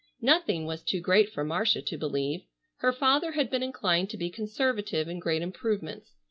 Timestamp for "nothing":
0.23-0.65